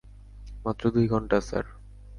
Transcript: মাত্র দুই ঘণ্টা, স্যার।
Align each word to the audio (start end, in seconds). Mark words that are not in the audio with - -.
মাত্র 0.65 0.83
দুই 0.91 1.05
ঘণ্টা, 1.07 1.37
স্যার। 1.41 1.65